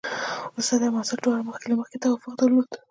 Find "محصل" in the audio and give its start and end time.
0.95-1.17